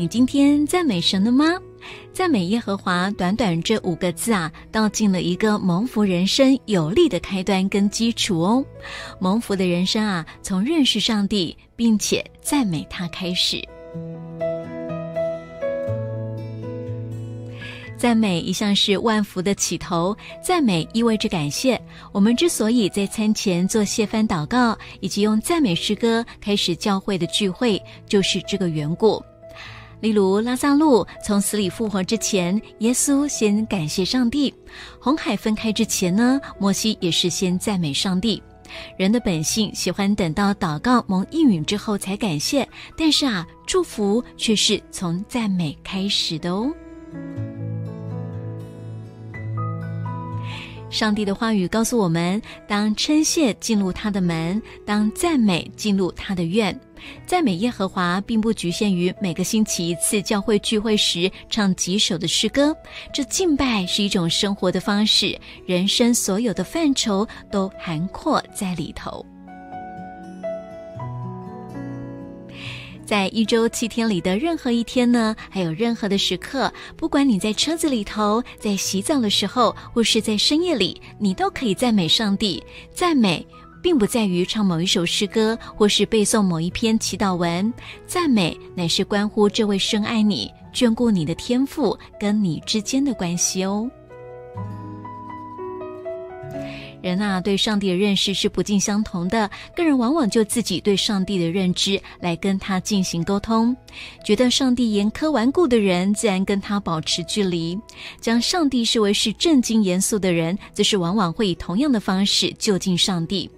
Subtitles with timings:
[0.00, 1.44] 你今天赞美神了吗？
[2.10, 8.64] 赞美耶和华，短短这五个字啊，道尽了一个蒙福人生有力的开端跟基础哦。
[9.18, 13.62] 蒙福的人生啊，从认识上帝并且赞美他开始。
[17.98, 21.78] 赞美一向是万福的起头，赞美意味着感谢。
[22.10, 29.22] 我们之所以在餐前做谢饭祷告，以及用赞美诗歌开始教会的聚会，就是这个缘故。
[30.00, 34.52] 例如，拉萨路从死里复活之前，耶稣先感谢上帝；
[35.00, 38.42] 红海分开之前呢，摩西也是先赞美上帝。
[38.96, 46.70] 人的本性喜欢等到祷告蒙应允之后才感谢，但是啊，祝福却是从赞美开始的哦。
[50.90, 56.78] 上帝的话语告诉我们：当称谢进入他的门，当赞美进入他的院。
[57.24, 62.76] 赞美耶和华，并不局限于每个星期一次教会聚会时唱几首的诗歌。
[63.14, 69.24] 这敬拜是一种生活的方式，人生所有的范畴都涵括在里头。
[73.10, 82.62] 在一周七天里的任何一天呢，还有任何的时刻，不管你在车子里头，在洗澡的时候，或是在深夜里，你都可以赞美上帝。
[82.94, 83.44] 赞美
[83.82, 87.74] 并不在于唱某一首诗歌，或是背诵某一篇祈祷文，
[88.06, 93.90] 赞美乃是关乎这位深爱你、眷顾你的天赋跟你之间的关系哦。
[97.02, 99.50] 人啊，对上帝的认识是不尽相同的。
[99.74, 103.76] 个人往往就自己对上帝的认知来跟他进行沟通，
[104.24, 107.78] 觉得上帝严苛顽固的人，自然跟他保持距离；
[108.20, 113.50] 将上帝视为是正经严肃的人，则是往往会以同样的方式就近上帝。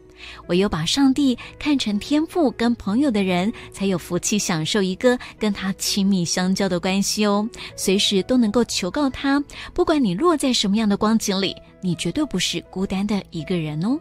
[0.48, 7.48] 唯有把上帝看成天父跟朋友的人，才有福气享受一个跟他亲密相交的关系哦。
[7.76, 9.42] 随时都能够求告他，
[9.72, 13.98] 不管你落在什么样的光景里，你绝对不是孤单的一个人哦。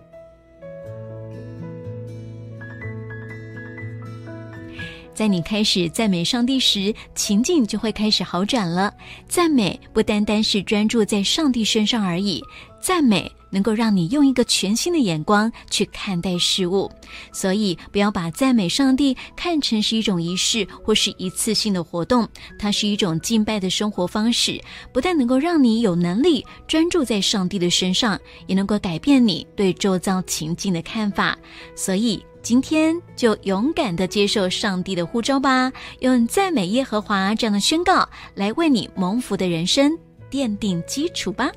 [5.13, 8.93] 在你开始赞美上帝时，情境就会开始好转了。
[9.27, 12.43] 赞美不单单是专注在上帝身上而已，
[12.81, 13.31] 赞美。
[13.53, 16.89] 能够让你用一个全新的眼光去看待事物，
[17.33, 22.25] 所以不要把赞美上帝看成是一种仪式或是一次性的活动，
[22.57, 24.57] 它是一种敬拜的生活方式，
[24.93, 28.17] 不但能够让你有能力专注在上帝的身上，
[28.47, 31.37] 也能够改变你对周遭情境的看法。
[31.75, 39.91] 所以今天就勇敢的接受上帝的呼召吧，用赞美耶和华这样的宣告来为你蒙福的人生
[40.29, 41.51] 奠定基础吧。